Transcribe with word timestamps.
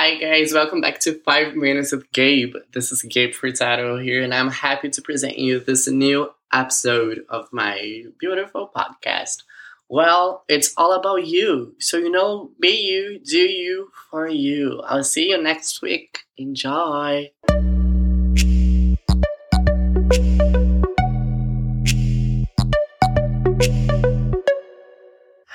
Hi 0.00 0.14
guys, 0.14 0.52
welcome 0.52 0.80
back 0.80 1.00
to 1.00 1.14
5 1.24 1.56
Minutes 1.56 1.90
with 1.90 2.12
Gabe. 2.12 2.54
This 2.72 2.92
is 2.92 3.02
Gabe 3.02 3.32
Furtado 3.34 4.00
here, 4.00 4.22
and 4.22 4.32
I'm 4.32 4.48
happy 4.48 4.90
to 4.90 5.02
present 5.02 5.40
you 5.40 5.58
this 5.58 5.88
new 5.88 6.30
episode 6.52 7.24
of 7.28 7.48
my 7.50 8.04
beautiful 8.20 8.70
podcast. 8.72 9.42
Well, 9.88 10.44
it's 10.48 10.72
all 10.76 10.92
about 10.92 11.26
you. 11.26 11.74
So, 11.80 11.96
you 11.96 12.12
know, 12.12 12.52
be 12.60 12.68
you, 12.68 13.18
do 13.18 13.40
you, 13.40 13.90
for 14.08 14.28
you. 14.28 14.80
I'll 14.86 15.02
see 15.02 15.30
you 15.30 15.42
next 15.42 15.82
week. 15.82 16.20
Enjoy. 16.36 17.32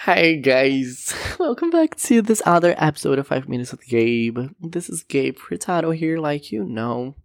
Hi 0.06 0.34
guys, 0.34 1.16
welcome 1.40 1.70
back 1.70 1.96
to 1.96 2.22
this 2.22 2.42
other 2.46 2.76
episode 2.78 3.20
of 3.20 3.28
5 3.28 3.48
Minutes 3.48 3.72
with 3.72 3.88
Gabe. 3.88 4.38
This 4.60 4.90
is 4.90 5.02
Gabe 5.02 5.38
Furtado 5.38 5.96
here, 5.96 6.18
like 6.18 6.52
you 6.52 6.66
know. 6.66 7.16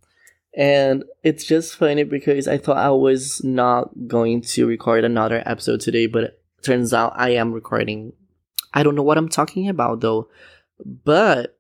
And 0.57 1.03
it's 1.25 1.45
just 1.45 1.75
funny 1.75 2.05
because 2.05 2.47
I 2.47 2.57
thought 2.57 2.77
I 2.77 2.91
was 2.91 3.43
not 3.43 3.91
going 4.07 4.43
to 4.43 4.69
record 4.69 5.03
another 5.03 5.43
episode 5.45 5.81
today, 5.81 6.07
but 6.07 6.23
it 6.23 6.41
turns 6.63 6.95
out 6.95 7.15
I 7.17 7.31
am 7.31 7.53
recording. 7.53 8.13
I 8.73 8.85
don't 8.85 8.95
know 8.95 9.03
what 9.03 9.19
I'm 9.19 9.29
talking 9.29 9.69
about 9.69 9.99
though, 9.99 10.29
but 10.87 11.59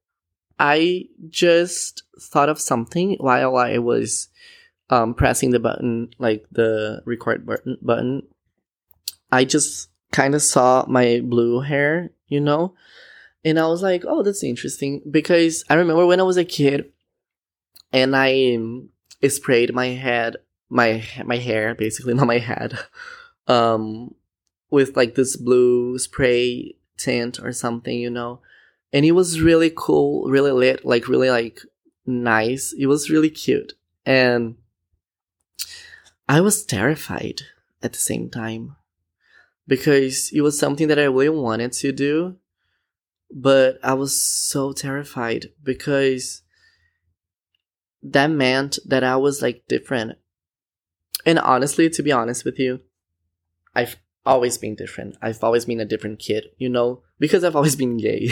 I 0.60 1.06
just 1.30 2.04
thought 2.20 2.48
of 2.48 2.60
something 2.60 3.16
while 3.18 3.56
I 3.56 3.78
was 3.78 4.28
um, 4.88 5.14
pressing 5.14 5.50
the 5.50 5.58
button, 5.58 6.10
like 6.20 6.46
the 6.52 7.02
record 7.06 7.44
button. 7.44 7.76
button. 7.82 8.22
I 9.32 9.44
just 9.44 9.88
kind 10.18 10.34
of 10.34 10.42
saw 10.42 10.84
my 10.88 11.20
blue 11.22 11.60
hair, 11.60 12.10
you 12.26 12.40
know? 12.40 12.74
And 13.44 13.56
I 13.56 13.68
was 13.68 13.82
like, 13.82 14.02
oh, 14.04 14.24
that's 14.24 14.42
interesting. 14.42 15.00
Because 15.08 15.64
I 15.70 15.74
remember 15.74 16.06
when 16.06 16.18
I 16.18 16.24
was 16.24 16.36
a 16.36 16.44
kid 16.44 16.90
and 17.92 18.16
I 18.16 18.56
um, 18.56 18.88
sprayed 19.28 19.72
my 19.72 19.86
head, 20.06 20.36
my 20.68 21.04
my 21.24 21.36
hair, 21.36 21.76
basically, 21.76 22.14
not 22.18 22.26
my 22.26 22.38
head, 22.38 22.76
um, 23.46 24.14
with 24.70 24.96
like 24.96 25.14
this 25.14 25.36
blue 25.36 25.98
spray 25.98 26.74
tint 26.96 27.38
or 27.38 27.52
something, 27.52 27.96
you 27.96 28.10
know? 28.10 28.40
And 28.92 29.04
it 29.06 29.12
was 29.12 29.40
really 29.40 29.70
cool, 29.70 30.28
really 30.28 30.50
lit, 30.50 30.84
like 30.84 31.06
really 31.06 31.30
like 31.30 31.60
nice. 32.06 32.74
It 32.76 32.86
was 32.86 33.08
really 33.08 33.30
cute. 33.30 33.74
And 34.04 34.56
I 36.28 36.40
was 36.40 36.66
terrified 36.66 37.42
at 37.84 37.92
the 37.92 37.98
same 38.10 38.28
time 38.30 38.74
because 39.68 40.32
it 40.32 40.40
was 40.40 40.58
something 40.58 40.88
that 40.88 40.98
I 40.98 41.04
really 41.04 41.28
wanted 41.28 41.72
to 41.72 41.92
do, 41.92 42.36
but 43.30 43.78
I 43.82 43.94
was 43.94 44.20
so 44.20 44.72
terrified 44.72 45.50
because 45.62 46.42
that 48.02 48.28
meant 48.28 48.78
that 48.86 49.04
I 49.04 49.16
was 49.16 49.42
like 49.42 49.64
different. 49.68 50.18
And 51.26 51.38
honestly, 51.38 51.90
to 51.90 52.02
be 52.02 52.10
honest 52.10 52.44
with 52.44 52.58
you, 52.58 52.80
I've 53.74 53.96
always 54.24 54.56
been 54.56 54.74
different. 54.74 55.16
I've 55.20 55.44
always 55.44 55.66
been 55.66 55.80
a 55.80 55.84
different 55.84 56.18
kid, 56.18 56.46
you 56.56 56.70
know, 56.70 57.02
because 57.18 57.44
I've 57.44 57.56
always 57.56 57.76
been 57.76 57.98
gay. 57.98 58.30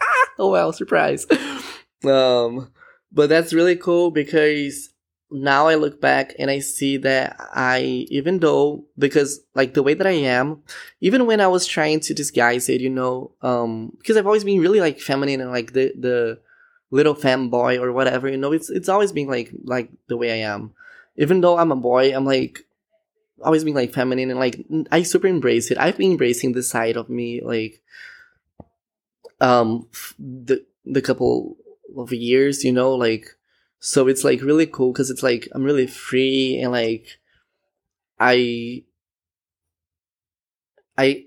ah, 0.00 0.26
oh 0.38 0.50
well, 0.50 0.72
surprise. 0.72 1.26
Um, 2.04 2.70
but 3.10 3.30
that's 3.30 3.54
really 3.54 3.74
cool 3.74 4.10
because 4.10 4.90
now 5.30 5.66
I 5.66 5.74
look 5.74 6.00
back 6.00 6.34
and 6.38 6.50
I 6.50 6.60
see 6.60 6.98
that 6.98 7.36
I, 7.52 8.06
even 8.10 8.38
though, 8.38 8.84
because 8.96 9.40
like 9.54 9.74
the 9.74 9.82
way 9.82 9.94
that 9.94 10.06
I 10.06 10.12
am, 10.12 10.62
even 11.00 11.26
when 11.26 11.40
I 11.40 11.48
was 11.48 11.66
trying 11.66 12.00
to 12.00 12.14
disguise 12.14 12.68
it, 12.68 12.80
you 12.80 12.90
know, 12.90 13.32
um, 13.42 13.92
because 13.98 14.16
I've 14.16 14.26
always 14.26 14.44
been 14.44 14.60
really 14.60 14.80
like 14.80 15.00
feminine 15.00 15.40
and 15.40 15.50
like 15.50 15.72
the, 15.72 15.92
the 15.98 16.40
little 16.90 17.14
fanboy 17.14 17.80
or 17.80 17.92
whatever, 17.92 18.28
you 18.28 18.36
know, 18.36 18.52
it's, 18.52 18.70
it's 18.70 18.88
always 18.88 19.10
been 19.10 19.26
like, 19.26 19.50
like 19.64 19.90
the 20.06 20.16
way 20.16 20.30
I 20.30 20.48
am. 20.48 20.74
Even 21.16 21.40
though 21.40 21.58
I'm 21.58 21.72
a 21.72 21.76
boy, 21.76 22.14
I'm 22.14 22.24
like, 22.24 22.60
always 23.42 23.64
been 23.64 23.74
like 23.74 23.92
feminine 23.92 24.30
and 24.30 24.38
like, 24.38 24.64
I 24.92 25.02
super 25.02 25.26
embrace 25.26 25.70
it. 25.70 25.78
I've 25.78 25.96
been 25.98 26.12
embracing 26.12 26.52
this 26.52 26.70
side 26.70 26.96
of 26.96 27.10
me, 27.10 27.40
like, 27.42 27.82
um, 29.40 29.88
the, 30.18 30.64
the 30.84 31.02
couple 31.02 31.56
of 31.96 32.12
years, 32.12 32.64
you 32.64 32.72
know, 32.72 32.94
like, 32.94 33.35
so 33.78 34.08
it's 34.08 34.24
like 34.24 34.42
really 34.42 34.66
cool 34.66 34.92
because 34.92 35.10
it's 35.10 35.22
like 35.22 35.48
I'm 35.52 35.62
really 35.62 35.86
free 35.86 36.58
and 36.60 36.72
like 36.72 37.18
I 38.18 38.84
I 40.96 41.26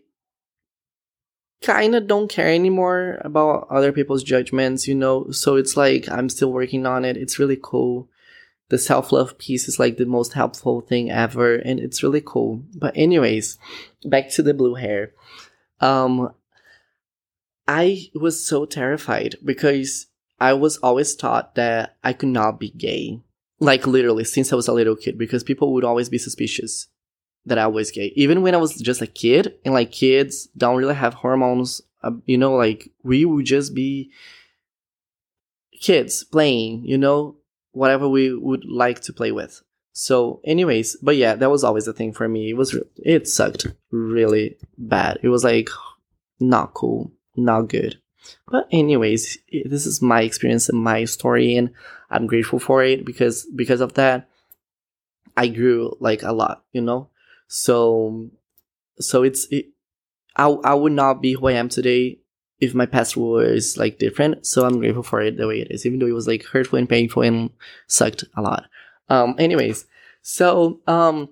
kind 1.62 1.96
of 1.96 2.08
don't 2.08 2.30
care 2.30 2.50
anymore 2.50 3.22
about 3.24 3.68
other 3.70 3.92
people's 3.92 4.24
judgments, 4.24 4.88
you 4.88 4.96
know. 4.96 5.30
So 5.32 5.56
it's 5.56 5.78
like 5.78 6.10
I'm 6.10 6.30
still 6.30 6.52
working 6.52 6.86
on 6.86 7.06
it. 7.06 7.18
It's 7.18 7.40
really 7.40 7.60
cool. 7.62 8.10
The 8.70 8.78
self 8.78 9.12
love 9.12 9.38
piece 9.38 9.68
is 9.68 9.80
like 9.80 9.98
the 9.98 10.06
most 10.06 10.34
helpful 10.34 10.82
thing 10.82 11.10
ever, 11.10 11.56
and 11.56 11.80
it's 11.80 12.04
really 12.04 12.22
cool. 12.26 12.64
But 12.76 12.96
anyways, 12.96 13.58
back 14.06 14.30
to 14.32 14.44
the 14.44 14.54
blue 14.54 14.76
hair. 14.76 15.14
Um, 15.82 16.34
I 17.68 18.10
was 18.16 18.46
so 18.46 18.66
terrified 18.66 19.36
because 19.44 20.08
I 20.40 20.54
was 20.54 20.78
always 20.78 21.16
taught 21.16 21.56
that 21.56 21.98
I 22.04 22.14
could 22.14 22.30
not 22.30 22.60
be 22.60 22.72
gay. 22.72 23.22
Like 23.60 23.86
literally 23.86 24.24
since 24.24 24.54
I 24.54 24.56
was 24.56 24.68
a 24.68 24.74
little 24.74 24.96
kid 24.96 25.18
because 25.18 25.44
people 25.44 25.74
would 25.74 25.84
always 25.84 26.10
be 26.10 26.18
suspicious 26.18 26.88
that 27.46 27.58
I 27.58 27.68
was 27.68 27.92
gay. 27.92 28.14
Even 28.16 28.42
when 28.42 28.56
I 28.56 28.60
was 28.60 28.76
just 28.76 29.02
a 29.02 29.08
kid 29.08 29.56
and 29.66 29.74
like 29.74 29.92
kids 29.92 30.48
don't 30.56 30.78
really 30.78 30.96
have 30.96 31.14
hormones, 31.16 31.82
uh, 32.04 32.12
you 32.26 32.38
know, 32.38 32.54
like 32.54 32.90
we 33.04 33.26
would 33.26 33.46
just 33.46 33.76
be 33.76 34.12
kids 35.82 36.24
playing, 36.24 36.86
you 36.86 36.98
know, 36.98 37.38
whatever 37.72 38.08
we 38.08 38.34
would 38.34 38.66
like 38.66 39.02
to 39.02 39.14
play 39.14 39.32
with. 39.32 39.62
So, 39.92 40.40
anyways, 40.46 40.98
but 41.02 41.18
yeah, 41.18 41.36
that 41.36 41.50
was 41.50 41.64
always 41.64 41.88
a 41.88 41.94
thing 41.94 42.14
for 42.14 42.28
me. 42.30 42.50
It 42.50 42.54
was, 42.54 42.78
it 42.96 43.28
sucked 43.28 43.68
really 43.92 44.58
bad. 44.78 45.20
It 45.22 45.30
was 45.30 45.44
like 45.44 45.70
not 46.40 46.74
cool, 46.74 47.12
not 47.36 47.64
good. 47.64 48.00
But 48.48 48.68
anyways, 48.72 49.38
this 49.66 49.86
is 49.86 50.02
my 50.02 50.22
experience 50.22 50.70
and 50.70 50.80
my 50.80 51.06
story, 51.06 51.56
and 51.56 51.72
I'm 52.10 52.28
grateful 52.28 52.60
for 52.60 52.84
it 52.84 53.06
because 53.06 53.46
because 53.56 53.82
of 53.82 53.94
that, 53.94 54.30
I 55.38 55.48
grew 55.48 55.96
like 56.00 56.24
a 56.24 56.34
lot, 56.34 56.64
you 56.74 56.82
know. 56.82 57.10
So, 57.48 58.30
so 59.00 59.24
it's 59.24 59.48
it, 59.52 59.68
I 60.36 60.48
I 60.48 60.74
would 60.74 60.92
not 60.92 61.22
be 61.22 61.34
who 61.34 61.48
I 61.48 61.54
am 61.54 61.70
today 61.70 62.20
if 62.60 62.74
my 62.74 62.86
past 62.86 63.16
was 63.16 63.78
like 63.78 64.00
different. 64.00 64.46
So 64.46 64.66
I'm 64.66 64.80
grateful 64.80 65.04
for 65.04 65.22
it 65.22 65.38
the 65.38 65.48
way 65.48 65.62
it 65.62 65.72
is, 65.72 65.86
even 65.86 66.00
though 66.00 66.08
it 66.08 66.14
was 66.14 66.28
like 66.28 66.44
hurtful 66.44 66.80
and 66.80 66.90
painful 66.90 67.24
and 67.24 67.52
sucked 67.88 68.24
a 68.36 68.42
lot. 68.42 68.66
Um. 69.10 69.36
Anyways, 69.38 69.86
so 70.22 70.82
um, 70.88 71.30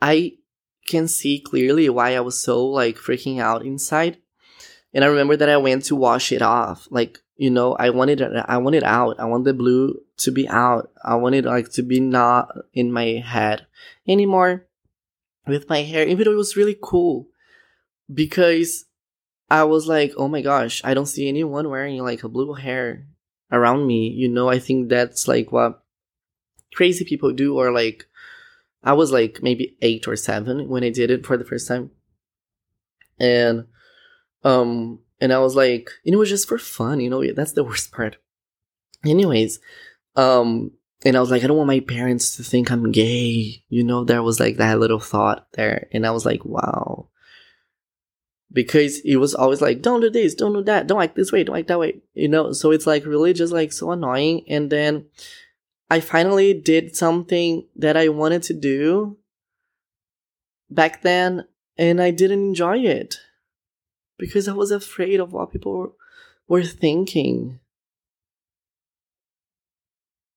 I 0.00 0.38
can 0.86 1.08
see 1.08 1.38
clearly 1.40 1.88
why 1.88 2.14
I 2.14 2.20
was 2.20 2.38
so 2.40 2.66
like 2.66 2.96
freaking 2.96 3.40
out 3.40 3.64
inside 3.64 4.18
and 4.94 5.04
I 5.04 5.08
remember 5.08 5.36
that 5.36 5.48
I 5.48 5.56
went 5.56 5.84
to 5.86 5.96
wash 5.96 6.30
it 6.30 6.40
off. 6.40 6.86
Like, 6.90 7.18
you 7.36 7.50
know, 7.50 7.74
I 7.74 7.90
wanted 7.90 8.22
I 8.22 8.58
wanted 8.58 8.84
out. 8.84 9.18
I 9.18 9.24
want 9.24 9.44
the 9.44 9.52
blue 9.52 10.00
to 10.18 10.30
be 10.30 10.48
out. 10.48 10.90
I 11.04 11.16
wanted 11.16 11.44
like 11.44 11.72
to 11.72 11.82
be 11.82 11.98
not 11.98 12.56
in 12.72 12.92
my 12.92 13.22
head 13.24 13.66
anymore 14.06 14.66
with 15.46 15.68
my 15.68 15.82
hair, 15.82 16.06
even 16.06 16.24
though 16.24 16.32
it 16.32 16.36
was 16.36 16.56
really 16.56 16.78
cool. 16.80 17.26
Because 18.12 18.84
I 19.50 19.64
was 19.64 19.88
like, 19.88 20.12
oh 20.16 20.28
my 20.28 20.42
gosh, 20.42 20.80
I 20.84 20.94
don't 20.94 21.06
see 21.06 21.28
anyone 21.28 21.68
wearing 21.68 21.98
like 21.98 22.22
a 22.22 22.28
blue 22.28 22.54
hair 22.54 23.06
around 23.50 23.86
me. 23.86 24.08
You 24.08 24.28
know, 24.28 24.48
I 24.48 24.58
think 24.58 24.88
that's 24.88 25.26
like 25.26 25.50
what 25.50 25.82
crazy 26.72 27.04
people 27.04 27.32
do, 27.32 27.58
or 27.58 27.72
like, 27.72 28.06
I 28.82 28.92
was 28.92 29.10
like 29.10 29.42
maybe 29.42 29.76
eight 29.82 30.06
or 30.06 30.16
seven 30.16 30.68
when 30.68 30.84
I 30.84 30.90
did 30.90 31.10
it 31.10 31.26
for 31.26 31.36
the 31.36 31.44
first 31.44 31.66
time. 31.66 31.90
And 33.18 33.66
um, 34.44 35.00
and 35.20 35.32
I 35.32 35.38
was 35.38 35.56
like, 35.56 35.90
it 36.04 36.14
was 36.16 36.28
just 36.28 36.46
for 36.46 36.58
fun, 36.58 37.00
you 37.00 37.10
know, 37.10 37.24
that's 37.32 37.52
the 37.52 37.64
worst 37.64 37.92
part. 37.92 38.18
Anyways, 39.04 39.58
um, 40.16 40.72
and 41.04 41.16
I 41.16 41.20
was 41.20 41.30
like, 41.30 41.44
I 41.44 41.46
don't 41.46 41.56
want 41.56 41.66
my 41.66 41.80
parents 41.80 42.36
to 42.36 42.42
think 42.42 42.70
I'm 42.70 42.90
gay. 42.90 43.62
You 43.68 43.84
know, 43.84 44.04
there 44.04 44.22
was 44.22 44.40
like 44.40 44.56
that 44.56 44.78
little 44.78 45.00
thought 45.00 45.48
there. 45.52 45.88
And 45.92 46.06
I 46.06 46.10
was 46.10 46.24
like, 46.24 46.44
wow. 46.44 47.08
Because 48.50 49.00
it 49.00 49.16
was 49.16 49.34
always 49.34 49.60
like, 49.60 49.82
don't 49.82 50.00
do 50.00 50.08
this, 50.08 50.34
don't 50.34 50.52
do 50.52 50.62
that, 50.64 50.86
don't 50.86 51.02
act 51.02 51.16
this 51.16 51.32
way, 51.32 51.42
don't 51.42 51.58
act 51.58 51.68
that 51.68 51.78
way. 51.78 52.00
You 52.14 52.28
know, 52.28 52.52
so 52.52 52.70
it's 52.70 52.86
like 52.86 53.04
really 53.04 53.32
just 53.32 53.52
like 53.52 53.72
so 53.72 53.90
annoying. 53.90 54.44
And 54.48 54.70
then 54.70 55.06
I 55.90 56.00
finally 56.00 56.54
did 56.54 56.96
something 56.96 57.66
that 57.76 57.96
I 57.96 58.08
wanted 58.08 58.42
to 58.44 58.54
do 58.54 59.18
back 60.70 61.02
then 61.02 61.44
and 61.76 62.00
I 62.00 62.12
didn't 62.12 62.44
enjoy 62.44 62.78
it 62.78 63.16
because 64.24 64.48
I 64.48 64.54
was 64.54 64.70
afraid 64.70 65.20
of 65.20 65.34
what 65.34 65.52
people 65.52 65.94
were 66.48 66.62
thinking. 66.62 67.60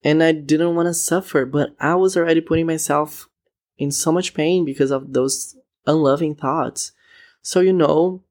And 0.03 0.21
I 0.21 0.33
didn't 0.33 0.75
want 0.75 0.87
to 0.87 0.93
suffer, 0.93 1.45
but 1.45 1.73
I 1.79 1.95
was 1.95 2.17
already 2.17 2.41
putting 2.41 2.67
myself 2.67 3.29
in 3.77 3.91
so 3.91 4.11
much 4.11 4.33
pain 4.33 4.65
because 4.65 4.91
of 4.91 5.13
those 5.13 5.55
unloving 5.85 6.35
thoughts. 6.35 6.91
So, 7.41 7.61
you 7.61 7.71
know, 7.71 8.23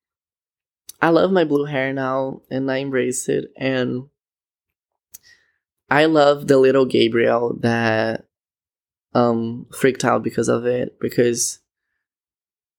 I 1.01 1.09
love 1.09 1.33
my 1.33 1.45
blue 1.45 1.65
hair 1.65 1.91
now 1.95 2.43
and 2.51 2.71
I 2.71 2.77
embrace 2.77 3.27
it. 3.31 3.47
And 3.57 4.11
I 5.89 6.05
love 6.05 6.49
the 6.49 6.59
little 6.59 6.85
Gabriel 6.85 7.57
that 7.61 8.27
um 9.15 9.67
freaked 9.73 10.05
out 10.05 10.23
because 10.23 10.49
of 10.49 10.67
it 10.67 11.01
because 11.01 11.61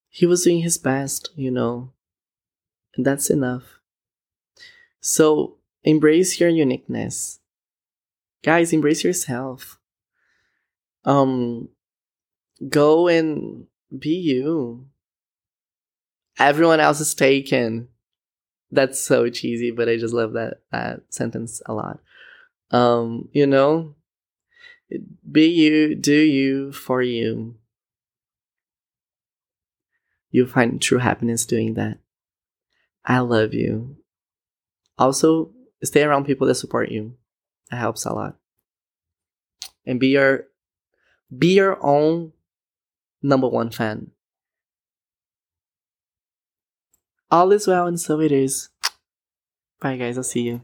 he 0.08 0.26
was 0.26 0.44
doing 0.44 0.60
his 0.60 0.78
best, 0.78 1.30
you 1.34 1.50
know. 1.50 1.92
That's 2.98 3.30
enough. 3.30 3.80
So 5.00 5.56
embrace 5.84 6.40
your 6.40 6.48
uniqueness. 6.50 7.38
Guys, 8.42 8.72
embrace 8.72 9.04
yourself. 9.04 9.78
Um 11.04 11.68
go 12.68 13.08
and 13.08 13.66
be 13.96 14.16
you. 14.16 14.86
Everyone 16.38 16.80
else 16.80 17.00
is 17.00 17.14
taken. 17.14 17.88
That's 18.70 19.00
so 19.00 19.30
cheesy, 19.30 19.70
but 19.70 19.88
I 19.88 19.96
just 19.96 20.12
love 20.12 20.32
that 20.34 20.60
that 20.72 21.02
sentence 21.08 21.62
a 21.66 21.72
lot. 21.72 22.00
Um, 22.70 23.28
you 23.32 23.46
know, 23.46 23.94
be 25.30 25.46
you, 25.46 25.94
do 25.94 26.14
you 26.14 26.72
for 26.72 27.00
you. 27.00 27.56
You'll 30.30 30.46
find 30.46 30.80
true 30.80 30.98
happiness 30.98 31.46
doing 31.46 31.74
that. 31.74 31.98
I 33.08 33.20
love 33.20 33.54
you. 33.54 33.96
Also, 34.98 35.50
stay 35.82 36.02
around 36.02 36.26
people 36.26 36.46
that 36.46 36.56
support 36.56 36.90
you. 36.90 37.16
That 37.70 37.78
helps 37.78 38.04
a 38.04 38.12
lot. 38.12 38.36
And 39.86 39.98
be 39.98 40.08
your 40.08 40.44
be 41.36 41.54
your 41.54 41.82
own 41.84 42.32
number 43.22 43.48
one 43.48 43.70
fan. 43.70 44.10
All 47.30 47.50
is 47.52 47.66
well 47.66 47.86
and 47.86 47.98
so 47.98 48.20
it 48.20 48.30
is. 48.30 48.68
Bye 49.80 49.96
guys, 49.96 50.18
I'll 50.18 50.24
see 50.24 50.42
you. 50.42 50.60